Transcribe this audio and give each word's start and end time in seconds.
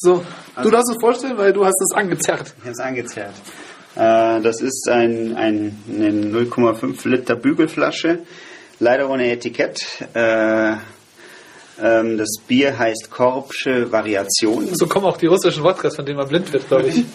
So, 0.00 0.24
du 0.62 0.70
darfst 0.70 0.90
es 0.90 0.96
vorstellen, 1.00 1.36
weil 1.36 1.52
du 1.52 1.64
hast 1.64 1.80
es 1.80 1.96
angezerrt. 1.96 2.54
Ich 2.58 2.62
habe 2.62 2.70
es 2.70 2.78
angezerrt. 2.78 3.34
Äh, 3.96 4.40
das 4.40 4.60
ist 4.60 4.88
ein, 4.88 5.34
ein, 5.36 5.76
eine 5.88 6.10
0,5 6.10 7.08
Liter 7.08 7.34
Bügelflasche, 7.34 8.20
leider 8.78 9.10
ohne 9.10 9.32
Etikett. 9.32 9.84
Äh, 10.14 10.74
ähm, 11.80 12.16
das 12.16 12.36
Bier 12.46 12.78
heißt 12.78 13.10
Korbsche 13.10 13.90
Variation. 13.90 14.68
So 14.72 14.86
kommen 14.86 15.06
auch 15.06 15.16
die 15.16 15.26
russischen 15.26 15.64
Wodkas, 15.64 15.96
von 15.96 16.06
denen 16.06 16.18
man 16.18 16.28
blind 16.28 16.52
wird, 16.52 16.68
glaube 16.68 16.88
ich. 16.88 17.04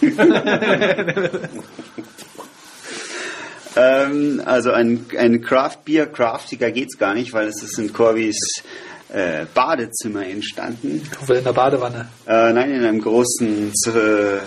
Ähm, 3.76 4.40
also 4.44 4.70
ein, 4.70 5.06
ein 5.18 5.40
Craft-Bier, 5.40 6.06
craftiger 6.06 6.70
geht's 6.70 6.96
gar 6.96 7.14
nicht, 7.14 7.32
weil 7.32 7.48
es 7.48 7.62
ist 7.62 7.78
in 7.78 7.92
Corbys 7.92 8.62
äh, 9.10 9.44
Badezimmer 9.54 10.26
entstanden. 10.26 11.08
Weil 11.26 11.38
in 11.38 11.44
der 11.44 11.52
Badewanne. 11.52 12.08
Äh, 12.26 12.52
nein, 12.52 12.70
in 12.72 12.84
einem 12.84 13.00
großen 13.00 13.68
äh, 13.86 14.38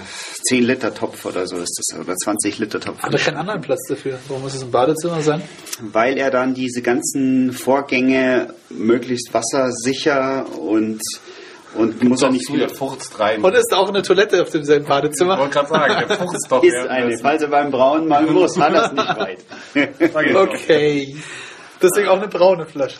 10-Liter-Topf 0.51 1.25
oder 1.25 1.45
so 1.47 1.57
ist 1.57 1.77
das, 1.77 1.99
oder 1.99 2.13
20-Liter-Topf. 2.13 2.99
Hat 2.99 3.13
er 3.13 3.19
keinen 3.19 3.37
anderen 3.37 3.61
Platz 3.61 3.79
dafür? 3.87 4.17
Warum 4.27 4.43
muss 4.43 4.55
es 4.55 4.63
im 4.63 4.71
Badezimmer 4.71 5.21
sein? 5.21 5.41
Weil 5.81 6.17
er 6.17 6.31
dann 6.31 6.53
diese 6.53 6.81
ganzen 6.81 7.51
Vorgänge 7.53 8.53
möglichst 8.69 9.33
wassersicher 9.33 10.45
und, 10.59 11.01
und 11.75 12.03
muss 12.03 12.21
er 12.23 12.31
nicht 12.31 12.45
zu, 12.45 12.57
der 12.57 12.69
furzt 12.69 13.19
rein. 13.19 13.43
Und 13.43 13.53
ist 13.53 13.73
auch 13.73 13.89
eine 13.89 14.01
Toilette 14.01 14.41
auf 14.41 14.49
demselben 14.49 14.83
Ich 14.85 14.89
Badezimmer? 14.89 15.37
wollte 15.37 15.53
gerade 15.53 15.69
sagen, 15.69 16.05
der 16.09 16.17
furzt 16.17 16.47
doch. 16.49 16.63
ist 16.63 16.87
eine. 16.87 17.17
Falls 17.19 17.41
er 17.41 17.49
beim 17.49 17.71
Brauen 17.71 18.07
mal 18.07 18.25
muss, 18.25 18.57
hat 18.57 18.73
er 18.73 18.85
es 18.85 18.91
nicht 18.91 19.17
weit. 19.17 19.39
Ich. 19.75 20.35
Okay. 20.35 21.15
Deswegen 21.81 22.07
auch 22.07 22.17
eine 22.17 22.27
braune 22.27 22.65
Flasche. 22.65 22.97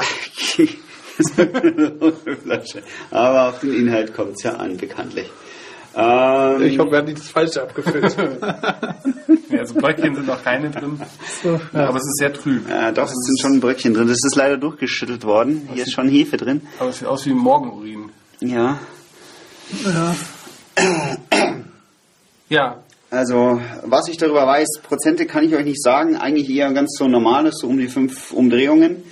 Flasche. 1.18 2.84
Aber 3.12 3.50
auf 3.50 3.60
den 3.60 3.74
Inhalt 3.74 4.14
kommt 4.14 4.34
es 4.38 4.44
ja 4.44 4.54
an, 4.56 4.78
bekanntlich. 4.78 5.30
Ähm, 5.96 6.62
Ich 6.62 6.78
hoffe, 6.78 6.92
wir 6.92 6.98
haben 7.00 7.06
nicht 7.06 7.20
das 7.20 7.30
Falsche 7.30 7.62
abgefüllt. 7.64 8.16
Ja, 9.50 9.60
also 9.60 9.76
Bröckchen 9.76 10.14
sind 10.14 10.28
noch 10.28 10.44
keine 10.44 10.70
drin. 10.70 11.00
Ja, 11.72 11.88
aber 11.88 11.98
es 11.98 12.04
ist 12.06 12.18
sehr 12.20 12.34
trüb. 12.34 12.70
äh, 12.70 12.92
doch, 12.92 13.06
es 13.10 13.14
sind 13.16 13.40
schon 13.40 13.60
Bröckchen 13.62 13.94
drin. 13.94 14.08
Das 14.10 14.18
ist 14.22 14.36
leider 14.36 14.58
durchgeschüttelt 14.58 15.24
worden. 15.24 15.70
Hier 15.74 15.84
ist 15.84 15.94
schon 15.94 16.10
Hefe 16.10 16.36
drin. 16.36 16.62
Aber 16.80 16.90
es 16.90 17.00
sieht 17.00 17.08
aus 17.08 17.26
wie 17.26 17.34
Morgenurin. 17.34 18.10
Ja. 18.42 18.78
Ja, 22.50 22.78
Also, 23.10 23.62
was 23.84 24.10
ich 24.10 24.18
darüber 24.18 24.46
weiß, 24.46 24.68
Prozente 24.84 25.26
kann 25.26 25.46
ich 25.46 25.56
euch 25.56 25.64
nicht 25.66 25.82
sagen. 25.82 26.18
Eigentlich 26.18 26.50
eher 26.50 26.72
ganz 26.74 26.98
so 26.98 27.08
normales, 27.08 27.56
so 27.62 27.68
um 27.68 27.78
die 27.78 27.88
fünf 27.88 28.32
Umdrehungen. 28.34 29.04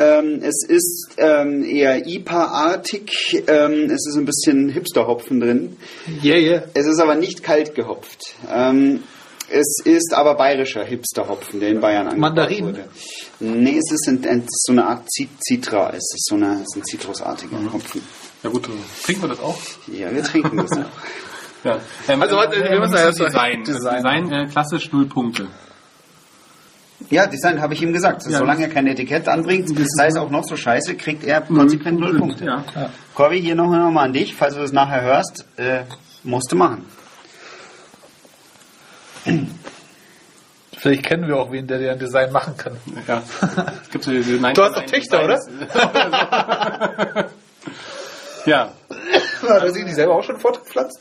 Ähm, 0.00 0.40
es 0.42 0.64
ist 0.66 1.08
ähm, 1.18 1.64
eher 1.64 2.06
IPA-artig. 2.06 3.42
Ähm, 3.46 3.90
es 3.90 4.06
ist 4.06 4.16
ein 4.16 4.24
bisschen 4.24 4.68
Hipster-Hopfen 4.68 5.40
drin. 5.40 5.76
Yeah, 6.22 6.36
yeah. 6.38 6.62
Es 6.74 6.86
ist 6.86 7.00
aber 7.00 7.14
nicht 7.16 7.42
kalt 7.42 7.74
gehopft. 7.74 8.34
Ähm, 8.50 9.02
es 9.50 9.78
ist 9.84 10.12
aber 10.14 10.34
bayerischer 10.34 10.84
Hipster-Hopfen, 10.84 11.60
der 11.60 11.70
in 11.70 11.80
Bayern 11.80 12.06
angebaut 12.08 12.20
Mandarin? 12.20 12.66
wurde. 12.66 12.84
Nee, 13.40 13.78
es 13.78 13.90
ist 13.90 14.06
ein, 14.08 14.24
ein, 14.28 14.44
so 14.48 14.72
eine 14.72 14.86
Art 14.86 15.06
Citra. 15.10 15.90
Es 15.90 16.12
ist 16.14 16.26
so, 16.28 16.34
eine, 16.36 16.54
es 16.56 16.60
ist 16.60 16.76
ein 16.76 16.84
zitrusartiger 16.84 17.56
Hopfen. 17.72 18.02
ja 18.42 18.50
gut, 18.50 18.68
trinken 19.04 19.22
wir 19.22 19.28
das 19.30 19.40
auch? 19.40 19.58
Ja, 19.92 20.12
wir 20.14 20.22
trinken 20.22 20.56
das 20.58 20.72
auch. 20.72 20.84
Ja. 21.64 21.80
Ähm, 22.08 22.22
Also, 22.22 22.36
warte, 22.36 22.62
wir 22.62 22.78
müssen 22.78 22.94
ja 22.94 23.00
erst 23.06 23.18
mal- 23.18 23.26
Design. 23.26 23.64
Design. 23.64 23.96
Design, 23.96 24.32
äh, 24.32 24.46
klassisch 24.46 24.92
null 24.92 25.06
Punkte. 25.06 25.48
Ja, 27.10 27.26
Design 27.26 27.60
habe 27.62 27.72
ich 27.74 27.82
ihm 27.82 27.92
gesagt. 27.92 28.22
Ja. 28.28 28.38
Solange 28.38 28.64
er 28.64 28.68
kein 28.70 28.86
Etikett 28.86 29.28
anbringt, 29.28 29.68
sei 29.96 30.08
es 30.08 30.16
auch 30.16 30.30
noch 30.30 30.44
so 30.44 30.56
scheiße, 30.56 30.94
kriegt 30.96 31.24
er 31.24 31.40
konsequent 31.40 31.98
null 32.00 32.18
Punkte. 32.18 32.44
Ja. 32.44 32.64
Corby, 33.14 33.40
hier 33.40 33.54
noch 33.54 33.68
mal 33.68 34.04
an 34.04 34.12
dich, 34.12 34.34
falls 34.34 34.54
du 34.54 34.60
das 34.60 34.72
nachher 34.72 35.00
hörst, 35.02 35.46
äh, 35.56 35.80
musst 36.22 36.52
du 36.52 36.56
machen. 36.56 36.84
Vielleicht 40.76 41.04
kennen 41.06 41.26
wir 41.26 41.36
auch 41.36 41.50
wen, 41.50 41.66
der 41.66 41.78
dir 41.78 41.92
ein 41.92 41.98
Design 41.98 42.30
machen 42.30 42.56
kann. 42.56 42.76
ja. 43.06 43.22
Es 43.82 43.90
gibt 43.90 44.04
so 44.04 44.10
diese 44.12 44.34
Nein- 44.34 44.54
Du 44.54 44.62
hast 44.62 44.76
doch 44.76 44.84
Töchter, 44.86 45.24
oder? 45.24 45.38
Ja. 48.46 48.72
Hat 49.46 49.74
sie 49.74 49.84
die 49.84 49.92
selber 49.92 50.14
auch 50.14 50.22
schon 50.24 50.38
fortgepflanzt? 50.40 51.00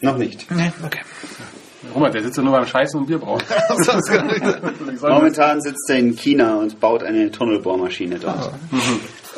Noch 0.00 0.16
nicht. 0.16 0.50
Nee, 0.50 0.72
okay. 0.84 1.02
Robert, 1.94 2.14
der 2.14 2.22
sitzt 2.22 2.36
ja 2.36 2.42
nur 2.42 2.52
beim 2.52 2.66
Scheißen 2.66 3.00
und 3.00 3.06
Bier 3.06 3.18
brauen. 3.18 3.40
Momentan 5.02 5.60
sitzt 5.60 5.88
er 5.90 5.98
in 5.98 6.14
China 6.16 6.56
und 6.56 6.78
baut 6.80 7.02
eine 7.02 7.30
Tunnelbohrmaschine 7.30 8.18
dort. 8.18 8.52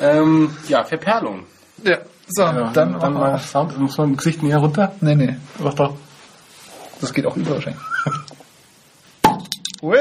ähm, 0.01 0.51
ja, 0.69 0.85
Verperlung. 0.85 1.45
ja, 1.83 1.99
so, 2.29 2.43
Ja, 2.43 2.71
dann, 2.73 2.99
dann 2.99 3.15
mal 3.15 3.39
Sound, 3.39 3.79
muss 3.79 3.97
man 3.99 4.11
im 4.11 4.17
Gesicht 4.17 4.43
näher 4.43 4.59
runter. 4.59 4.93
Nee, 5.01 5.15
nee. 5.15 5.37
Doch, 5.59 5.75
doch. 5.75 5.95
Das 7.01 7.13
geht 7.13 7.27
auch 7.27 7.37
über 7.37 7.53
wahrscheinlich. 7.53 7.83
Wey! 9.83 9.97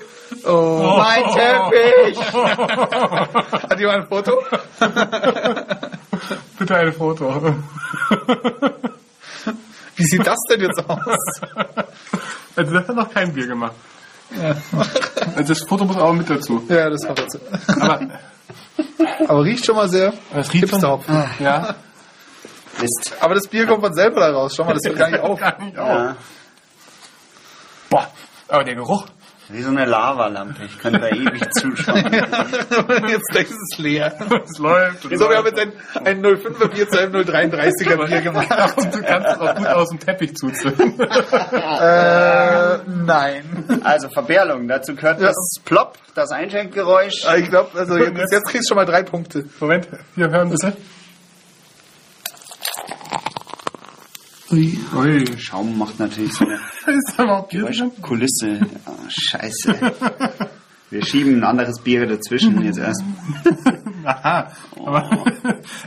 Oh, 0.46 0.98
mein 0.98 1.22
Teppich! 1.32 2.18
Hat 2.34 3.80
jemand 3.80 4.02
ein 4.02 4.06
Foto? 4.08 4.42
Bitte 6.58 6.76
ein 6.76 6.92
Foto. 6.92 7.54
Wie 9.96 10.04
sieht 10.04 10.26
das 10.26 10.38
denn 10.50 10.60
jetzt 10.60 10.82
aus? 10.88 11.00
Also 12.56 12.72
das 12.72 12.86
hat 12.86 12.94
noch 12.94 13.12
kein 13.12 13.32
Bier 13.34 13.48
gemacht. 13.48 13.74
Also 15.34 15.54
das 15.54 15.62
Foto 15.62 15.84
muss 15.86 15.96
auch 15.96 16.12
mit 16.12 16.30
dazu. 16.30 16.64
Ja, 16.68 16.88
das 16.88 17.02
war 17.04 17.16
dazu. 17.16 17.38
Aber 17.80 18.00
Aber 19.26 19.42
riecht 19.44 19.66
schon 19.66 19.74
mal 19.74 19.88
sehr 19.88 20.12
es 20.32 20.52
riecht 20.52 20.68
schon. 20.68 20.78
Hipsterhopfen. 20.78 21.24
Ja. 21.40 21.74
Mist. 22.80 23.12
Aber 23.18 23.34
das 23.34 23.48
Bier 23.48 23.66
kommt 23.66 23.82
von 23.82 23.92
selber 23.94 24.20
da 24.20 24.30
raus. 24.32 24.54
Schau 24.56 24.64
mal, 24.64 24.74
das 24.74 24.84
hört 24.84 24.96
gar 24.98 25.10
nicht 25.10 25.20
auf. 25.22 25.40
Gar 25.40 25.60
nicht 25.64 25.76
auf. 25.76 25.88
Ja, 25.88 26.16
Boah, 27.90 28.08
aber 28.48 28.62
der 28.62 28.74
Geruch. 28.76 29.06
Wie 29.48 29.62
so 29.62 29.70
eine 29.70 29.84
Lavalampe. 29.84 30.64
Ich 30.64 30.78
kann 30.78 30.94
da 30.94 31.08
ewig 31.08 31.52
zuschauen. 31.52 32.02
Jetzt 32.12 33.34
denkst 33.34 33.50
du, 33.50 33.56
es 33.56 33.72
ist 33.72 33.78
leer. 33.78 34.14
Es 34.44 34.58
läuft. 34.58 35.02
So, 35.02 35.28
wir 35.28 35.36
haben 35.36 35.46
jetzt 35.46 35.58
ein, 35.58 35.72
ein 36.04 36.24
05er 36.24 36.68
Bier 36.68 36.88
zu 36.88 36.98
einem 36.98 37.14
033er 37.14 38.06
Bier 38.06 38.20
gemacht. 38.22 38.76
Und 38.76 38.94
du 38.94 39.02
kannst 39.02 39.28
es 39.28 39.38
auch 39.38 39.54
gut 39.54 39.66
aus 39.66 39.88
dem 39.90 39.98
Teppich 39.98 40.34
zuzünden. 40.36 40.94
Äh, 41.84 42.78
nein. 42.86 43.80
Also 43.82 44.08
Verperlung, 44.08 44.68
dazu 44.68 44.94
gehört 44.94 45.20
das 45.20 45.36
Plop, 45.64 45.98
das 46.14 46.30
Einschenkgeräusch. 46.30 47.24
Aber 47.26 47.38
Ich 47.38 47.48
glaube, 47.48 47.78
also 47.78 47.96
jetzt, 47.96 48.32
jetzt 48.32 48.46
kriegst 48.48 48.68
du 48.68 48.74
schon 48.74 48.76
mal 48.76 48.84
drei 48.84 49.02
Punkte. 49.02 49.44
Moment, 49.60 49.88
hier 50.14 50.30
hören 50.30 50.50
bitte. 50.50 50.76
Ui. 54.54 54.78
Ui, 54.94 55.24
Schaum 55.38 55.76
macht 55.78 55.98
natürlich 55.98 56.32
so 56.32 56.44
eine 56.44 56.58
ist 56.86 57.18
drin? 57.18 57.90
Kulisse. 58.02 58.60
Ah, 58.86 58.92
scheiße. 59.08 59.74
Wir 60.90 61.04
schieben 61.04 61.36
ein 61.38 61.44
anderes 61.44 61.80
Bier 61.80 62.06
dazwischen 62.06 62.62
jetzt 62.62 62.78
erst. 62.78 63.02
Aha. 64.04 64.52
Aber, 64.84 65.24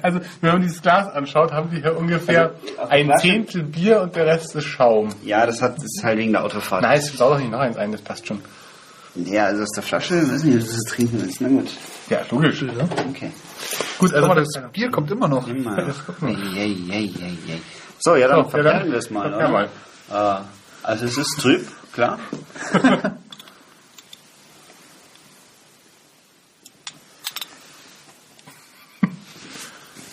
also, 0.01 0.19
wenn 0.41 0.51
man 0.53 0.61
dieses 0.63 0.81
Glas 0.81 1.07
anschaut, 1.13 1.51
haben 1.53 1.69
die 1.69 1.77
hier 1.81 1.95
ungefähr 1.97 2.51
Also, 2.77 2.89
ein 2.91 3.05
Flasche- 3.07 3.21
Zehntel 3.21 3.63
Bier 3.63 4.01
und 4.01 4.15
der 4.15 4.25
Rest 4.25 4.55
ist 4.55 4.65
Schaum. 4.65 5.09
Ja, 5.23 5.45
das 5.45 5.61
hat 5.61 5.77
das 5.77 5.83
ist 5.85 6.03
halt 6.03 6.17
wegen 6.17 6.31
der 6.33 6.43
Autofahrt. 6.43 6.81
Nein, 6.81 6.97
es 6.97 7.09
doch 7.29 7.37
nicht 7.39 7.51
noch 7.51 7.59
eins 7.59 7.77
ein, 7.77 7.91
das 7.91 8.01
passt 8.01 8.27
schon. 8.27 8.41
Ja, 9.15 9.45
also 9.45 9.63
aus 9.63 9.71
der 9.75 9.83
Flasche, 9.83 10.15
weiß 10.31 10.43
nicht, 10.43 10.55
ob 10.55 10.61
du 10.61 10.67
das 10.75 10.83
trinken 10.83 11.21
willst. 11.21 11.41
Na 11.41 11.47
gut. 11.47 11.69
Ja, 12.09 12.19
logisch. 12.29 12.63
Okay. 13.09 13.31
Gut, 13.99 14.13
also 14.13 14.33
das 14.33 14.47
Bier 14.73 14.89
kommt 14.91 15.09
immer 15.11 15.27
noch. 15.27 15.47
Immer. 15.47 15.77
Ei, 15.77 16.35
ei, 16.55 16.75
ei, 16.91 17.09
ei, 17.21 17.37
ei. 17.53 17.61
So, 17.99 18.15
ja, 18.15 18.27
dann 18.27 18.37
So, 18.37 18.43
ja, 18.43 18.49
verperlen 18.49 18.79
dann- 18.83 18.91
wir 18.91 18.97
es 18.99 19.09
mal. 19.09 19.33
Oder? 19.33 19.63
Äh, 20.09 20.43
also 20.83 21.05
es 21.05 21.17
ist 21.17 21.39
trüb, 21.39 21.67
klar. 21.93 22.19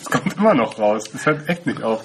es 0.01 0.05
kommt 0.11 0.35
immer 0.37 0.53
noch 0.53 0.77
raus. 0.79 1.03
Das 1.11 1.25
hört 1.25 1.47
echt 1.49 1.65
nicht 1.65 1.81
auf. 1.83 2.03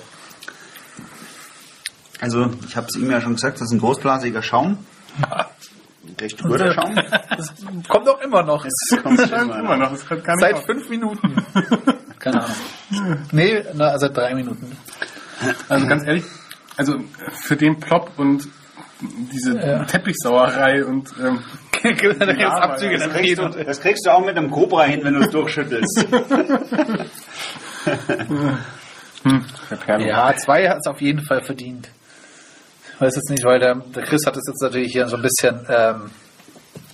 Also, 2.21 2.51
ich 2.67 2.77
habe 2.77 2.87
es 2.89 2.97
ihm 2.97 3.11
ja 3.11 3.21
schon 3.21 3.35
gesagt, 3.35 3.57
das 3.57 3.63
ist 3.69 3.73
ein 3.73 3.79
großblasiger 3.81 4.43
Schaum. 4.43 4.85
Recht 6.21 6.43
guter 6.43 6.73
Schaum. 6.75 6.95
Das 7.37 7.55
kommt 7.89 8.07
auch 8.09 8.21
immer 8.21 8.43
noch. 8.43 8.67
Es 8.67 9.03
kommt 9.03 9.19
Das 9.19 9.31
immer 9.31 9.59
immer 9.59 9.77
noch. 9.79 9.93
Das 9.93 10.11
hört 10.11 10.25
gar 10.25 10.35
nicht 10.35 10.43
Seit 10.43 10.55
auf. 10.57 10.67
fünf 10.67 10.89
Minuten. 10.91 11.43
Keine 12.19 12.43
Ahnung. 12.45 13.27
Nee, 13.33 13.65
na, 13.73 13.99
seit 13.99 14.15
drei 14.15 14.35
Minuten. 14.35 14.77
Also 15.69 15.87
ganz 15.87 16.07
ehrlich, 16.07 16.25
also 16.77 16.99
für 17.33 17.57
den 17.57 17.79
Plop 17.81 18.13
und 18.17 18.49
diese 19.01 19.57
Ja. 19.57 19.85
Teppichsauerei 19.85 20.85
und 20.85 21.11
ähm, 21.19 21.43
Abzüge 21.83 22.99
Das 22.99 23.09
kriegst, 23.11 23.39
du, 23.39 23.49
das 23.49 23.81
kriegst 23.81 24.05
du 24.07 24.11
auch 24.11 24.21
mit 24.25 24.37
einem 24.37 24.51
Cobra 24.51 24.85
hin, 24.85 25.01
wenn 25.03 25.15
du 25.15 25.21
es 25.21 25.31
durchschüttelst. 25.31 26.07
Verperlung. 29.69 30.07
Ja, 30.09 30.35
zwei 30.37 30.69
hat 30.69 30.79
es 30.81 30.87
auf 30.91 31.01
jeden 31.01 31.23
Fall 31.23 31.43
verdient. 31.43 31.89
Ich 32.95 33.01
weiß 33.01 33.17
jetzt 33.17 33.31
nicht, 33.31 33.45
weil 33.45 33.59
der, 33.59 33.77
der 33.77 34.03
Chris 34.03 34.27
hat 34.27 34.37
es 34.37 34.45
jetzt 34.47 34.63
natürlich 34.63 34.93
hier 34.93 35.09
so 35.09 35.17
ein 35.17 35.23
bisschen 35.23 35.65
ähm, 35.69 36.11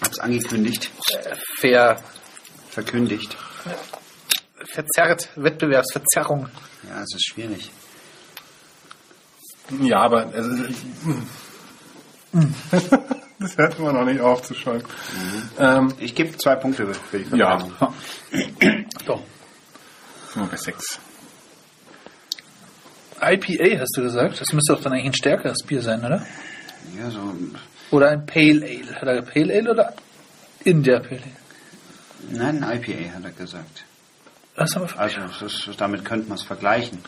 Hab's 0.02 0.18
angekündigt, 0.20 0.90
ver, 1.60 1.96
verkündigt. 2.70 3.36
verzerrt, 4.72 5.30
Wettbewerbsverzerrung. 5.36 6.48
Ja. 6.84 6.96
Ja, 6.96 7.02
es 7.02 7.14
ist 7.14 7.26
schwierig. 7.26 7.70
Ja, 9.80 10.00
aber 10.00 10.26
also, 10.32 10.64
das 13.38 13.56
hört 13.56 13.78
immer 13.78 13.92
noch 13.92 14.04
nicht 14.04 14.20
auf 14.20 14.42
zu 14.42 14.54
scheuen. 14.54 14.82
Ähm, 15.58 15.92
Ich 15.98 16.14
gebe 16.14 16.36
zwei 16.38 16.56
Punkte 16.56 16.92
für 16.94 17.18
die 17.18 17.36
ja, 17.36 17.58
Verteilung. 17.58 17.94
So. 19.06 19.22
sind 20.32 20.42
wir 20.42 20.48
bei 20.50 20.56
sechs. 20.56 21.00
IPA 23.20 23.80
hast 23.80 23.96
du 23.96 24.02
gesagt? 24.02 24.40
Das 24.40 24.52
müsste 24.52 24.74
doch 24.74 24.82
dann 24.82 24.92
eigentlich 24.92 25.06
ein 25.06 25.14
stärkeres 25.14 25.62
Bier 25.66 25.80
sein, 25.82 26.04
oder? 26.04 26.24
Ja, 26.98 27.10
so. 27.10 27.34
Oder 27.90 28.10
ein 28.10 28.26
Pale 28.26 28.64
Ale. 28.66 28.94
Hat 28.94 29.04
er 29.08 29.22
Pale 29.22 29.54
Ale 29.54 29.70
oder 29.70 29.94
India 30.64 30.98
Pale 31.00 31.22
Ale? 31.22 31.32
Nein, 32.30 32.62
ein 32.64 32.82
IPA 32.82 33.14
hat 33.14 33.24
er 33.24 33.30
gesagt. 33.30 33.84
Das 34.56 34.74
haben 34.74 34.88
wir 34.88 34.98
Also 34.98 35.20
das 35.20 35.42
ist, 35.68 35.80
damit 35.80 36.04
könnte 36.04 36.28
man 36.28 36.36
es 36.38 36.42
vergleichen. 36.44 36.98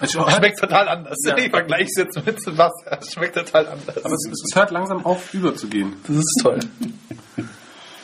Also, 0.00 0.28
Schmeckt 0.30 0.58
total 0.58 0.88
anders. 0.88 1.18
Ja. 1.24 1.36
Ich 1.36 1.50
vergleiche 1.50 1.84
es 1.84 1.96
jetzt 1.96 2.26
mit 2.26 2.58
Wasser. 2.58 2.98
Es 3.00 3.12
schmeckt 3.12 3.34
total 3.36 3.66
anders. 3.68 4.04
aber 4.04 4.14
es, 4.14 4.26
es 4.26 4.54
hört 4.56 4.70
langsam 4.70 5.04
auf, 5.04 5.32
überzugehen. 5.34 5.94
Das 6.06 6.16
ist 6.16 6.40
toll. 6.42 6.60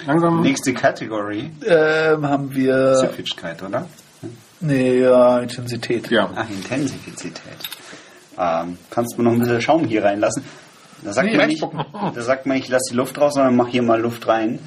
Langsam. 0.06 0.42
Nächste 0.42 0.72
Kategorie. 0.74 1.50
Ähm, 1.66 2.26
haben 2.26 2.54
wir. 2.54 2.96
Süffigkeit, 2.96 3.62
oder? 3.62 3.86
Nee, 4.60 5.00
ja, 5.00 5.38
Intensität. 5.40 6.10
Ja. 6.10 6.30
Ach, 6.34 6.48
Intensivität. 6.50 7.32
Ähm, 8.38 8.78
kannst 8.90 9.16
du 9.16 9.22
noch 9.22 9.32
ein 9.32 9.38
bisschen 9.38 9.60
Schaum 9.60 9.84
hier 9.86 10.04
reinlassen? 10.04 10.44
Da 11.02 11.12
sagt, 11.14 11.28
Nee, 11.30 11.36
man 11.36 11.48
nicht, 11.48 11.62
da 12.14 12.22
sagt 12.22 12.44
man 12.44 12.58
nicht, 12.58 12.68
lass 12.68 12.82
die 12.90 12.94
Luft 12.94 13.18
raus, 13.18 13.34
sondern 13.34 13.56
mach 13.56 13.68
hier 13.68 13.82
mal 13.82 14.00
Luft 14.00 14.28
rein. 14.28 14.58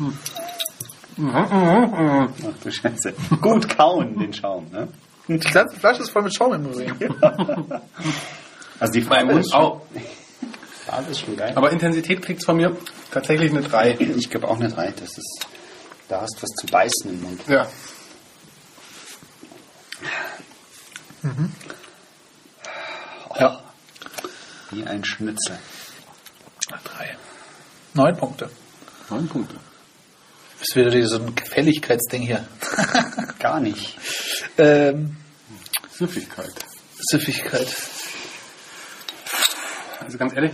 Ach 1.32 2.64
du 2.64 2.72
Scheiße. 2.72 3.14
Gut 3.40 3.70
kauen, 3.78 4.18
den 4.18 4.34
Schaum, 4.34 4.68
ne? 4.72 4.88
Die 5.28 5.38
ganze 5.38 5.80
Flasche 5.80 6.02
ist 6.02 6.10
voll 6.10 6.24
mit 6.24 6.36
Schaum 6.36 6.54
im 6.54 6.66
Übrigen. 6.66 7.16
Also 8.80 8.94
die 8.94 9.00
ist 9.00 9.52
schon, 9.52 9.54
auch. 9.54 9.82
Farbe 10.86 11.12
ist 11.12 11.20
schon 11.22 11.38
geil. 11.38 11.54
Aber 11.56 11.72
Intensität 11.72 12.22
kriegt 12.22 12.44
von 12.44 12.58
mir 12.58 12.76
tatsächlich 13.12 13.52
eine 13.52 13.62
3. 13.62 13.92
Ich 14.18 14.30
gebe 14.30 14.48
auch 14.48 14.60
eine 14.60 14.70
3. 14.70 14.92
Das 14.92 15.18
ist, 15.18 15.48
da 16.10 16.22
hast 16.22 16.36
du 16.38 16.44
was 16.44 16.50
zu 16.50 16.68
beißen 16.68 17.10
im 17.10 17.22
Mund. 17.22 17.42
Ja. 17.48 17.68
Ja. 23.40 23.64
Wie 24.72 24.84
ein 24.84 25.06
Schnitzel. 25.06 25.58
Drei. 26.84 27.18
Neun 27.94 28.18
Punkte. 28.18 28.50
Neun 29.10 29.28
Punkte. 29.28 29.56
Das 30.60 30.70
ist 30.70 30.76
wieder 30.76 31.08
so 31.08 31.20
ein 31.20 31.36
Gefälligkeitsding 31.36 32.24
hier. 32.24 32.46
Gar 33.40 33.60
nicht. 33.60 33.98
Ähm, 34.58 35.16
Süffigkeit. 35.92 36.54
Süffigkeit. 37.00 37.68
Also 40.00 40.18
ganz 40.18 40.34
ehrlich, 40.34 40.52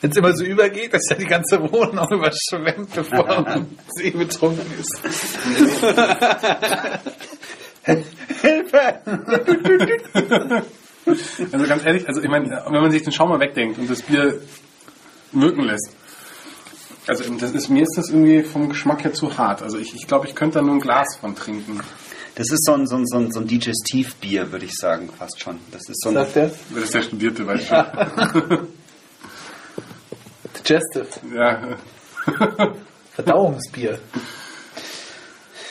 Wenn 0.00 0.10
es 0.10 0.16
immer 0.16 0.36
so 0.36 0.44
übergeht, 0.44 0.92
dass 0.92 1.08
ja 1.08 1.16
die 1.16 1.24
ganze 1.24 1.60
Wohnung 1.60 2.06
überschwemmt, 2.10 2.94
bevor 2.94 3.24
man 3.42 3.78
sie 3.94 4.10
betrunken 4.10 4.66
ist. 4.78 5.00
also 11.52 11.66
ganz 11.66 11.84
ehrlich, 11.84 12.06
also 12.06 12.20
ich 12.20 12.28
meine, 12.28 12.62
wenn 12.68 12.82
man 12.82 12.90
sich 12.90 13.02
den 13.02 13.12
Schaum 13.12 13.30
mal 13.30 13.40
wegdenkt 13.40 13.78
und 13.78 13.88
das 13.90 14.02
Bier 14.02 14.40
wirken 15.32 15.64
lässt, 15.64 15.90
also 17.06 17.24
das 17.34 17.52
ist, 17.52 17.68
mir 17.68 17.82
ist 17.82 17.96
das 17.96 18.10
irgendwie 18.10 18.42
vom 18.42 18.68
Geschmack 18.68 19.04
her 19.04 19.12
zu 19.12 19.36
hart. 19.36 19.62
Also 19.62 19.78
ich, 19.78 19.94
ich 19.94 20.06
glaube, 20.06 20.26
ich 20.26 20.34
könnte 20.34 20.58
da 20.58 20.64
nur 20.64 20.74
ein 20.74 20.80
Glas 20.80 21.16
von 21.16 21.34
trinken. 21.34 21.80
Das 22.36 22.50
ist 22.50 22.64
so 22.64 22.72
ein, 22.72 22.86
so 22.86 22.96
ein, 22.96 23.06
so 23.06 23.18
ein, 23.18 23.30
so 23.30 23.40
ein 23.40 23.46
Digestivbier, 23.46 24.50
würde 24.50 24.64
ich 24.64 24.74
sagen, 24.74 25.08
fast 25.16 25.40
schon. 25.40 25.60
Das 25.70 25.88
ist 25.88 26.02
so 26.02 26.08
ein, 26.08 26.16
Sagt 26.16 26.36
er? 26.36 26.50
Das 26.74 26.84
ist 26.84 26.94
der 26.94 27.02
Studierte, 27.02 27.46
weißt 27.46 27.70
du. 27.70 28.68
Digestive. 30.58 31.06
ja. 31.34 31.76
Verdauungsbier. 33.12 33.98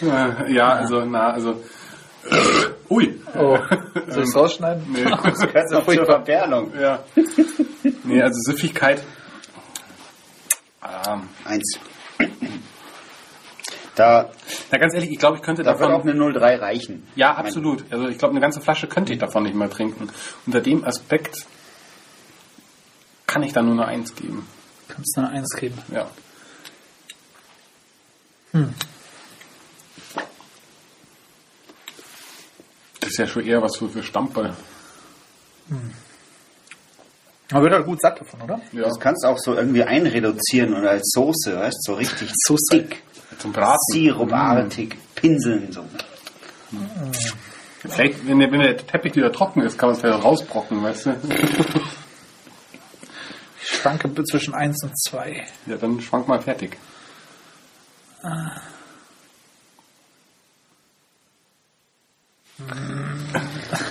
Äh, 0.01 0.53
ja, 0.53 0.73
also, 0.73 1.03
na, 1.05 1.31
also. 1.31 1.61
Ui. 2.89 3.19
Oh, 3.35 3.57
soll 4.07 4.23
ich 4.23 4.29
es 4.29 4.35
rausschneiden? 4.35 4.83
Nee. 4.91 5.03
das 5.23 5.39
gehört 5.39 5.71
noch 5.71 5.85
zur 5.85 6.05
Verperlung. 6.05 6.71
Ja. 6.79 7.03
Nee, 8.03 8.21
also 8.21 8.39
Süffigkeit. 8.51 9.03
Ähm, 10.83 11.29
Eins. 11.43 11.79
Da, 13.95 14.31
na, 14.71 14.77
ganz 14.79 14.93
ehrlich, 14.95 15.11
ich 15.11 15.19
glaube, 15.19 15.37
ich 15.37 15.43
könnte 15.43 15.61
da 15.63 15.79
wird 15.79 15.91
auch 15.91 16.03
davon. 16.03 16.21
eine 16.21 16.33
03 16.33 16.55
reichen. 16.55 17.07
Ja, 17.15 17.35
absolut. 17.35 17.83
Also 17.91 18.07
ich 18.07 18.17
glaube, 18.17 18.31
eine 18.31 18.41
ganze 18.41 18.59
Flasche 18.59 18.87
könnte 18.87 19.13
ich 19.13 19.19
davon 19.19 19.43
nicht 19.43 19.55
mehr 19.55 19.69
trinken. 19.69 20.09
Unter 20.47 20.61
dem 20.61 20.83
Aspekt 20.83 21.45
kann 23.27 23.43
ich 23.43 23.53
da 23.53 23.61
nur 23.61 23.73
eine 23.73 23.85
Eins 23.85 24.15
geben. 24.15 24.47
Kannst 24.87 25.17
du 25.17 25.21
noch 25.21 25.29
eins 25.29 25.49
geben? 25.55 25.77
Ja. 25.91 26.07
Das 32.99 33.09
ist 33.09 33.17
ja 33.17 33.27
schon 33.27 33.45
eher 33.45 33.61
was 33.61 33.75
für, 33.77 33.89
für 33.89 34.03
Stamperl. 34.03 34.55
Man 37.51 37.63
wird 37.63 37.73
halt 37.73 37.85
gut 37.85 38.01
satt 38.01 38.19
davon, 38.19 38.41
oder? 38.41 38.61
Ja. 38.71 38.83
Das 38.83 38.99
kannst 38.99 39.23
du 39.23 39.27
auch 39.29 39.39
so 39.39 39.55
irgendwie 39.55 39.83
einreduzieren 39.83 40.73
oder 40.75 40.91
als 40.91 41.11
Soße, 41.11 41.55
weißt 41.57 41.77
du, 41.87 41.91
so 41.91 41.93
richtig 41.95 42.31
So 42.45 42.55
dick, 42.71 43.01
Zum 43.39 43.51
Braten. 43.53 43.77
sirupartig, 43.91 44.95
pinseln 45.15 45.71
so. 45.71 45.85
Vielleicht, 47.79 48.25
wenn 48.27 48.39
der, 48.39 48.51
wenn 48.51 48.61
der 48.61 48.77
Teppich 48.77 49.15
wieder 49.15 49.31
trocken 49.31 49.61
ist, 49.61 49.77
kann 49.77 49.89
man 49.89 49.95
es 49.95 50.01
vielleicht 50.01 50.23
rausbrocken, 50.23 50.81
weißt 50.83 51.05
du? 51.07 51.15
Ich 53.65 53.79
schwanke 53.79 54.23
zwischen 54.25 54.53
eins 54.53 54.83
und 54.83 54.97
zwei. 54.99 55.45
Ja, 55.65 55.77
dann 55.77 55.99
schwank 56.01 56.27
mal 56.27 56.41
fertig. 56.41 56.77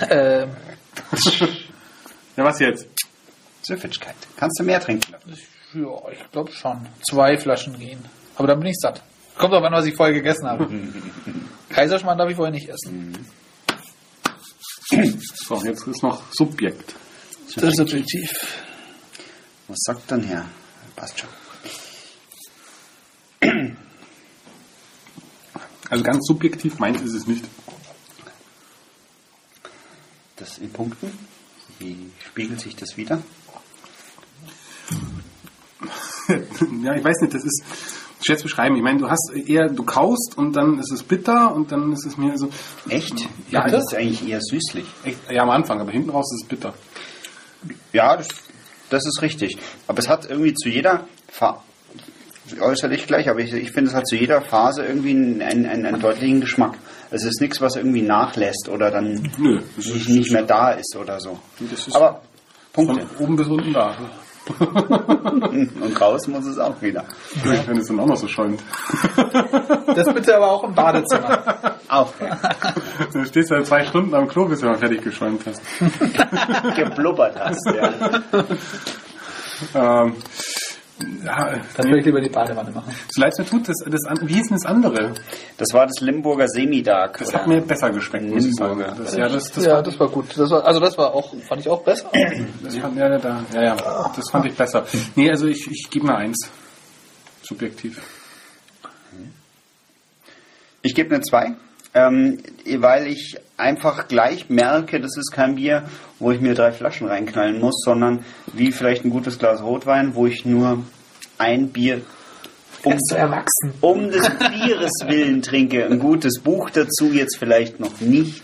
Ähm, 0.09 0.49
Ja, 2.35 2.43
was 2.43 2.59
jetzt? 2.59 2.87
Süffigkeit. 3.61 4.15
Kannst 4.37 4.59
du 4.59 4.63
mehr 4.63 4.79
trinken? 4.79 5.13
ja, 5.73 6.09
ich 6.11 6.31
glaube 6.31 6.51
schon. 6.51 6.87
Zwei 7.07 7.37
Flaschen 7.37 7.77
gehen. 7.77 8.03
Aber 8.35 8.47
dann 8.47 8.59
bin 8.59 8.69
ich 8.69 8.77
satt. 8.79 9.03
Kommt 9.37 9.53
auch 9.53 9.63
an, 9.63 9.73
was 9.73 9.85
ich 9.85 9.95
vorher 9.95 10.13
gegessen 10.13 10.47
habe. 10.47 10.67
Kaiserschmarrn 11.69 12.17
darf 12.17 12.29
ich 12.29 12.35
vorher 12.35 12.53
nicht 12.53 12.69
essen. 12.69 13.17
So, 15.47 15.63
jetzt 15.63 15.87
ist 15.87 16.03
noch 16.03 16.21
Subjekt. 16.31 16.95
Das 17.55 17.63
ist 17.63 17.77
subjektiv. 17.77 18.29
Was 19.67 19.77
sagt 19.79 20.11
dann 20.11 20.23
Herr? 20.23 20.45
Passt 20.95 21.19
schon. 21.19 21.29
Also 25.89 26.03
ganz 26.03 26.25
subjektiv 26.25 26.79
meint 26.79 27.01
ist 27.01 27.13
es 27.13 27.27
nicht. 27.27 27.45
Das 30.35 30.57
in 30.57 30.71
Punkten? 30.71 31.11
Wie 31.79 32.11
spiegelt 32.19 32.59
sich 32.59 32.75
das 32.75 32.97
wieder? 32.97 33.21
ja, 36.83 36.95
ich 36.95 37.03
weiß 37.03 37.21
nicht, 37.21 37.33
das 37.33 37.43
ist 37.43 37.63
schwer 38.25 38.37
zu 38.37 38.43
beschreiben. 38.43 38.75
Ich 38.75 38.81
meine, 38.81 38.99
du 38.99 39.09
hast 39.09 39.31
eher, 39.33 39.69
du 39.69 39.83
kaust 39.83 40.37
und 40.37 40.55
dann 40.55 40.79
ist 40.79 40.91
es 40.91 41.03
bitter 41.03 41.53
und 41.53 41.71
dann 41.71 41.91
ist 41.91 42.05
es 42.05 42.17
mir 42.17 42.37
so. 42.37 42.49
Echt? 42.89 43.27
Ja, 43.49 43.67
das 43.67 43.83
ist 43.83 43.95
eigentlich 43.95 44.27
eher 44.27 44.39
süßlich. 44.41 44.85
Echt, 45.03 45.17
ja, 45.31 45.43
am 45.43 45.49
Anfang, 45.49 45.79
aber 45.79 45.91
hinten 45.91 46.09
raus 46.09 46.31
ist 46.33 46.43
es 46.43 46.47
bitter. 46.47 46.73
Ja, 47.91 48.17
das, 48.17 48.27
das 48.89 49.05
ist 49.05 49.21
richtig. 49.21 49.57
Aber 49.87 49.99
es 49.99 50.09
hat 50.09 50.29
irgendwie 50.29 50.53
zu 50.53 50.69
jeder 50.69 51.07
Phase, 51.29 51.59
äußerlich 52.59 53.07
gleich, 53.07 53.29
aber 53.29 53.39
ich, 53.39 53.53
ich 53.53 53.71
finde, 53.71 53.89
es 53.89 53.95
hat 53.95 54.07
zu 54.07 54.15
jeder 54.15 54.41
Phase 54.41 54.85
irgendwie 54.85 55.11
einen, 55.11 55.41
einen, 55.41 55.85
einen, 55.85 55.99
deutlichen 55.99 56.41
Geschmack. 56.41 56.77
Es 57.09 57.23
ist 57.23 57.39
nichts, 57.41 57.61
was 57.61 57.75
irgendwie 57.75 58.01
nachlässt 58.01 58.69
oder 58.69 58.91
dann 58.91 59.31
Nö, 59.37 59.61
nicht, 59.77 60.09
nicht 60.09 60.31
mehr 60.31 60.43
da 60.43 60.71
ist 60.71 60.95
oder 60.95 61.19
so. 61.19 61.39
Aber 61.93 62.21
von 62.73 62.87
Punkte. 62.87 63.07
oben 63.19 63.35
bis 63.35 63.47
unten 63.47 63.71
da. 63.71 63.95
Und 64.59 66.01
raus 66.01 66.27
muss 66.27 66.45
es 66.45 66.57
auch 66.57 66.81
wieder. 66.81 67.05
Wenn 67.43 67.77
es 67.77 67.87
dann 67.87 67.99
auch 67.99 68.07
noch 68.07 68.17
so 68.17 68.27
schäumt. 68.27 68.61
Das 69.87 70.13
bitte 70.13 70.35
aber 70.35 70.51
auch 70.51 70.63
im 70.63 70.73
Badezimmer. 70.73 71.77
Auch 71.87 72.13
Dann 73.13 73.25
stehst 73.25 73.51
du 73.51 73.55
halt 73.55 73.67
zwei 73.67 73.85
Stunden 73.85 74.13
am 74.13 74.27
Klo, 74.27 74.45
bis 74.45 74.59
du 74.59 74.65
mal 74.65 74.77
fertig 74.77 75.01
geschäumt 75.01 75.43
hast. 75.45 75.61
geblubbert 76.75 77.39
hast. 77.39 77.73
Ja. 77.75 77.93
Ähm, 79.75 80.15
ja, 81.25 81.59
Das 81.75 81.85
würde 81.85 81.99
ich 81.99 82.05
lieber 82.05 82.21
die 82.21 82.29
Badewanne 82.29 82.71
machen. 82.71 82.93
so 83.09 83.21
leid 83.21 83.33
es 83.33 83.39
mir 83.39 83.45
tut, 83.45 83.67
das, 83.67 83.77
das, 83.85 84.01
wie 84.21 84.33
hieß 84.33 84.49
denn 84.49 84.57
das 84.61 84.65
andere? 84.65 85.13
Das 85.57 85.73
war 85.73 85.87
das 85.87 85.99
Limburger 86.01 86.47
Semi-Dark. 86.47 87.17
Das 87.17 87.33
hat 87.33 87.47
mir 87.47 87.61
besser 87.61 87.89
geschmeckt, 87.89 88.25
muss 88.25 88.45
ich 88.45 88.53
sagen. 88.55 88.79
Limburger. 88.79 89.03
Das, 89.03 89.15
ja, 89.15 89.27
das, 89.27 89.51
das, 89.51 89.65
ja, 89.65 89.81
das 89.81 89.99
war 89.99 90.07
gut. 90.09 90.37
Das 90.37 90.49
war, 90.51 90.65
also 90.65 90.79
das 90.79 90.97
war 90.97 91.13
auch, 91.13 91.33
fand 91.47 91.61
ich 91.61 91.69
auch 91.69 91.83
besser. 91.83 92.09
das 92.63 92.77
fand, 92.77 92.97
ja, 92.97 93.17
da, 93.17 93.43
ja, 93.53 93.63
ja, 93.63 94.11
das 94.15 94.29
fand 94.29 94.45
ich 94.45 94.55
besser. 94.55 94.85
Nee, 95.15 95.29
also 95.29 95.47
ich, 95.47 95.67
ich 95.69 95.89
gebe 95.89 96.07
eine 96.07 96.17
Eins. 96.17 96.49
Subjektiv. 97.41 98.01
Ich 100.81 100.93
gebe 100.93 101.15
eine 101.15 101.23
2. 101.23 101.53
Ähm, 101.95 102.39
weil 102.77 103.07
ich 103.07 103.37
einfach 103.55 104.07
gleich 104.07 104.49
merke, 104.49 104.99
das 104.99 105.15
ist 105.17 105.31
kein 105.31 105.55
Bier, 105.55 105.83
wo 106.19 106.31
ich 106.31 106.41
mir 106.41 106.55
drei 106.55 106.71
Flaschen 106.71 107.07
reinknallen 107.07 107.59
muss, 107.59 107.81
sondern 107.83 108.25
wie 108.51 108.71
vielleicht 108.71 109.05
ein 109.05 109.11
gutes 109.11 109.37
Glas 109.37 109.61
Rotwein, 109.61 110.15
wo 110.15 110.25
ich 110.25 110.43
nur 110.45 110.83
ein 111.37 111.69
Bier 111.69 112.01
um, 112.83 112.99
zu 112.99 113.15
erwachsen. 113.15 113.73
um 113.81 114.09
des 114.09 114.27
Bieres 114.29 114.91
willen 115.07 115.41
trinke. 115.41 115.85
Ein 115.85 115.99
gutes 115.99 116.39
Buch 116.39 116.69
dazu 116.69 117.11
jetzt 117.11 117.37
vielleicht 117.37 117.79
noch 117.79 118.01
nicht, 118.01 118.43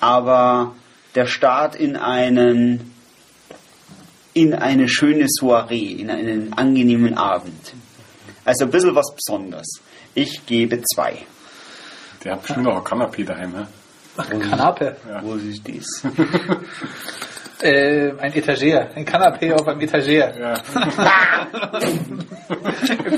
aber 0.00 0.74
der 1.14 1.26
Start 1.26 1.74
in 1.74 1.96
einen 1.96 2.92
in 4.34 4.54
eine 4.54 4.88
schöne 4.88 5.26
Soiree, 5.28 5.92
in 5.92 6.10
einen 6.10 6.54
angenehmen 6.54 7.18
Abend. 7.18 7.74
Also 8.44 8.64
ein 8.64 8.70
bisschen 8.70 8.94
was 8.94 9.14
Besonderes. 9.14 9.80
Ich 10.14 10.46
gebe 10.46 10.82
zwei. 10.82 11.18
Der 12.24 12.32
hat 12.32 12.42
bestimmt 12.42 12.66
auch 12.68 12.76
ein 12.76 12.84
Kanapé 12.84 13.24
daheim, 13.24 13.52
ne? 13.52 13.66
Kanape. 14.16 14.96
Wo 15.22 15.34
ist 15.34 15.62
das? 15.68 16.06
Äh, 17.64 18.12
ein 18.18 18.32
Etagere. 18.34 18.88
Ein 18.96 19.06
Kanapé 19.06 19.52
auf 19.54 19.68
einem 19.68 19.82
Etagere. 19.82 20.34
Ja. 20.36 20.54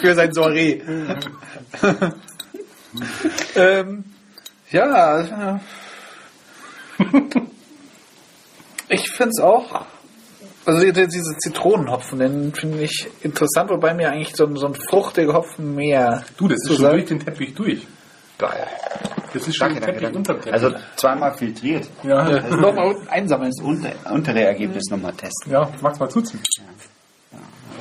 Für 0.00 0.14
sein 0.14 0.34
Soiree. 0.34 0.82
ähm, 3.56 4.04
ja. 4.70 5.20
äh, 5.20 5.58
Ich 8.88 9.11
finde 9.11 9.30
es 9.30 9.40
auch. 9.42 9.84
Also 10.66 10.80
die- 10.80 10.92
diese 11.06 11.37
Zitronenhopfen, 11.38 12.18
den 12.18 12.52
finde 12.54 12.82
ich 12.82 13.06
interessant, 13.23 13.70
wobei 13.70 13.94
mir 13.94 14.11
eigentlich 14.11 14.34
so, 14.37 14.44
ein- 14.46 14.56
so 14.56 14.66
ein 14.66 14.75
fruchtiger 14.75 15.32
Hopfen 15.34 15.75
mehr. 15.75 16.23
Du, 16.37 16.49
das 16.49 16.58
ist 16.68 16.76
schon 16.76 16.90
durch 16.90 17.04
den 17.06 17.20
Teppich 17.20 17.54
durch. 17.54 17.87
Geil. 18.38 18.66
Das 19.32 19.46
ist 19.48 19.56
schon 19.56 19.74
Danke, 19.74 19.98
danke, 20.00 20.22
danke. 20.22 20.52
Also 20.52 20.72
zweimal 20.96 21.34
filtriert. 21.34 21.88
ja, 22.02 22.28
Ja, 22.28 22.40
Nochmal 22.56 22.88
unten 22.94 23.08
einsammeln. 23.08 23.50
Das 23.56 23.64
unter, 23.64 23.92
untere 24.12 24.42
Ergebnis 24.44 24.84
nochmal 24.90 25.12
testen. 25.12 25.52
ja, 25.52 25.70
magst 25.80 26.00
mal 26.00 26.08
zuziehen. 26.08 26.40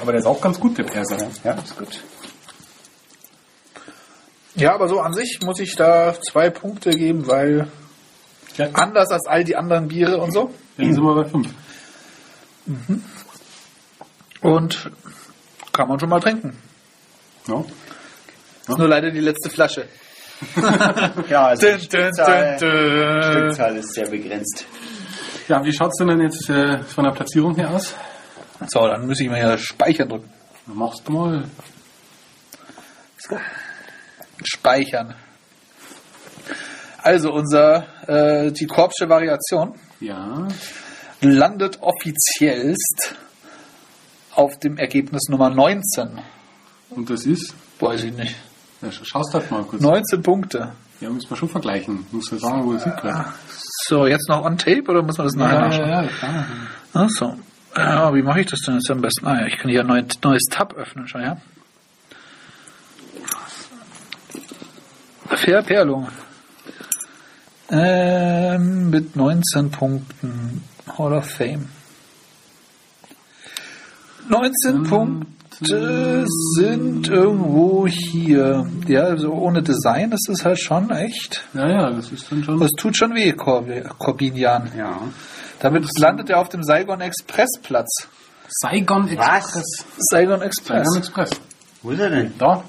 Aber 0.02 0.12
der 0.12 0.20
ist 0.22 0.26
auch 0.28 0.42
ganz 0.42 0.60
gut, 0.60 0.78
der 0.78 0.84
Perser. 0.84 1.18
Ja, 1.44 1.54
ist 1.54 1.78
gut. 1.78 2.00
Ja, 4.56 4.74
aber 4.76 4.88
so 4.88 5.00
an 5.00 5.14
sich 5.14 5.40
muss 5.44 5.60
ich 5.60 5.76
da 5.76 6.14
zwei 6.22 6.50
Punkte 6.50 6.92
geben, 6.92 7.28
weil 7.28 7.68
Ja, 8.58 8.68
anders 8.74 9.10
als 9.12 9.26
all 9.28 9.44
die 9.44 9.56
anderen 9.56 9.88
Biere 9.88 10.18
und 10.18 10.32
so. 10.32 10.52
dann 10.78 10.94
sind 10.94 11.04
wir 11.04 11.16
bei 11.16 11.26
fünf. 11.30 11.50
Und 14.42 14.92
kann 15.72 15.88
man 15.88 16.00
schon 16.00 16.10
mal 16.10 16.20
trinken. 16.20 16.58
Ja. 17.48 17.64
Ist 18.68 18.78
nur 18.78 18.88
leider 18.88 19.12
die 19.12 19.20
letzte 19.20 19.50
Flasche. 19.50 19.88
Ja, 21.30 21.48
also 21.48 21.68
dun, 21.68 21.80
Stückzahl, 21.80 22.58
dun, 22.60 22.70
dun. 22.70 23.24
Stückzahl 23.24 23.78
ist 23.78 23.94
sehr 23.94 24.10
begrenzt. 24.10 24.66
ja, 25.48 25.64
wie 25.64 25.74
schaut's 25.74 25.98
denn 25.98 26.08
dann 26.08 26.22
jetzt 26.22 26.50
äh, 26.50 26.80
von 26.84 27.04
der 27.06 27.12
Platzierung 27.12 27.56
her 27.56 27.70
aus? 27.72 27.96
So, 28.68 28.88
dann 28.88 29.08
muss 29.08 29.20
ich 29.20 29.28
mal 29.30 29.38
hier 29.40 29.58
Speichern 29.58 30.08
drücken. 30.10 30.30
Machst 30.68 31.02
du 31.08 31.12
mal. 31.14 31.44
Speichern. 34.44 35.16
Also 37.02 37.32
unser 37.34 37.86
äh, 38.08 38.52
die 38.52 38.66
Korbsche 38.66 39.10
Variation 39.10 39.76
Ja. 40.00 40.48
landet 41.22 41.80
offiziellst 41.82 43.16
auf 44.36 44.58
dem 44.60 44.78
Ergebnis 44.78 45.24
Nummer 45.30 45.50
19. 45.50 46.20
Und 46.92 47.10
das 47.10 47.26
ist? 47.26 47.54
Weiß 47.80 48.04
ich 48.04 48.14
nicht. 48.14 48.36
Ja, 48.84 48.90
sch- 48.90 49.06
schaust 49.06 49.34
halt 49.34 49.50
mal 49.50 49.64
kurz. 49.64 49.82
19 49.82 50.22
Punkte. 50.22 50.72
Ja, 51.02 51.10
müssen 51.10 51.30
wir 51.30 51.38
schon 51.38 51.50
vergleichen. 51.50 52.06
Muss 52.12 52.30
ja 52.32 52.38
sagen, 52.38 52.66
wo 52.66 52.74
es 52.74 52.84
hinkommt. 52.84 53.26
So, 53.88 54.06
jetzt 54.08 54.30
noch 54.30 54.44
on 54.46 54.58
tape 54.58 54.84
oder 54.90 55.02
muss 55.02 55.18
man 55.18 55.28
das 55.28 55.36
nachher 55.36 55.60
nachschauen? 55.62 55.90
ja, 55.90 56.04
klar. 56.08 56.46
Ach 56.94 57.10
so. 57.10 57.38
Ja, 57.76 58.14
wie 58.14 58.22
mache 58.22 58.42
ich 58.42 58.48
das 58.48 58.60
denn 58.62 58.76
jetzt 58.76 58.90
am 58.92 59.02
besten? 59.02 59.26
Ah 59.26 59.42
ja, 59.42 59.48
ich 59.48 59.58
kann 59.58 59.70
hier 59.72 59.82
ein 59.82 59.88
neues, 59.88 60.06
neues 60.24 60.44
Tab 60.52 60.74
öffnen, 60.76 61.08
schau 61.08 61.20
her. 61.20 61.42
Verperlung. 65.28 66.08
Ähm, 67.70 68.90
mit 68.90 69.16
19 69.16 69.72
Punkten. 69.72 70.64
Hall 70.98 71.14
of 71.14 71.26
Fame. 71.30 71.70
19 74.30 74.84
Punkte 74.84 75.28
sind 75.62 77.08
irgendwo 77.08 77.88
hier. 77.88 78.66
Ja, 78.88 79.04
also 79.04 79.32
ohne 79.32 79.62
Design 79.64 80.12
ist 80.12 80.30
es 80.30 80.44
halt 80.46 80.60
schon 80.60 80.90
echt. 80.92 81.44
Ja, 81.54 81.70
ja, 81.70 81.90
das 81.92 82.12
ist 82.12 82.32
dann 82.32 82.44
schon. 82.44 82.60
Das 82.60 82.72
tut 82.78 82.96
schon 82.98 83.14
weh, 83.16 83.32
Corbi- 83.34 83.84
Corbinian. 83.98 84.72
Ja. 84.78 85.00
Damit 85.60 85.88
landet 86.00 86.30
er 86.30 86.40
auf 86.40 86.50
dem 86.50 86.64
Saigon 86.64 87.02
Express 87.02 87.50
Platz. 87.62 88.08
Saigon 88.50 89.08
Express. 89.08 89.64
Saigon 89.98 90.42
Express. 90.42 90.84
Saigon 90.88 90.98
Express. 91.00 91.30
Wo 91.82 91.92
ist 91.92 92.00
er 92.00 92.10
denn? 92.10 92.34
Da. 92.38 92.64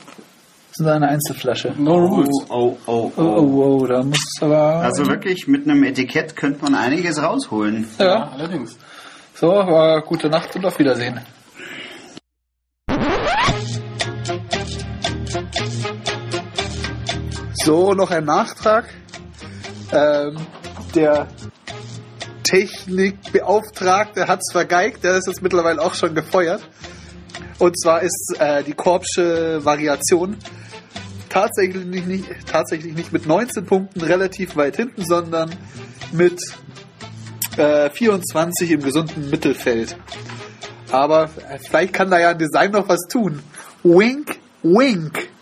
Das 0.76 0.86
ist 0.86 0.86
eine 0.92 1.08
Einzelflasche. 1.08 1.72
No 1.78 1.94
rules. 1.94 2.28
Oh, 2.48 2.76
oh, 2.86 3.12
Oh, 3.16 3.22
oh, 3.22 3.78
oh, 3.82 3.86
da 3.86 4.02
muss 4.02 4.18
es 4.36 4.42
aber. 4.42 4.76
Also 4.82 5.06
wirklich, 5.06 5.46
mit 5.46 5.68
einem 5.68 5.84
Etikett 5.84 6.34
könnte 6.36 6.62
man 6.62 6.74
einiges 6.74 7.22
rausholen. 7.22 7.86
Ja, 7.98 8.04
ja. 8.06 8.28
allerdings. 8.32 8.76
So, 9.34 9.48
war 9.48 10.00
gute 10.02 10.28
Nacht 10.28 10.54
und 10.56 10.64
auf 10.64 10.78
Wiedersehen. 10.78 11.20
So, 17.64 17.94
noch 17.94 18.10
ein 18.10 18.26
Nachtrag. 18.26 18.84
Ähm, 19.90 20.36
der 20.94 21.28
Technikbeauftragte 22.42 24.28
hat 24.28 24.40
es 24.42 24.52
vergeigt, 24.52 25.02
der 25.02 25.16
ist 25.16 25.28
jetzt 25.28 25.40
mittlerweile 25.40 25.80
auch 25.80 25.94
schon 25.94 26.14
gefeuert. 26.14 26.60
Und 27.58 27.80
zwar 27.80 28.02
ist 28.02 28.36
äh, 28.38 28.62
die 28.64 28.74
Korbsche 28.74 29.64
Variation 29.64 30.36
tatsächlich 31.30 31.86
nicht, 31.86 32.06
nicht, 32.06 32.26
tatsächlich 32.46 32.94
nicht 32.94 33.14
mit 33.14 33.26
19 33.26 33.64
Punkten 33.64 34.02
relativ 34.02 34.56
weit 34.56 34.76
hinten, 34.76 35.02
sondern 35.02 35.50
mit 36.12 36.38
äh, 37.56 37.88
24 37.88 38.72
im 38.72 38.82
gesunden 38.82 39.30
Mittelfeld. 39.30 39.96
Aber 40.92 41.30
äh, 41.48 41.58
vielleicht 41.66 41.94
kann 41.94 42.10
da 42.10 42.20
ja 42.20 42.32
ein 42.32 42.38
Design 42.38 42.72
noch 42.72 42.90
was 42.90 43.00
tun. 43.10 43.42
Wink, 43.82 44.38
wink. 44.62 45.33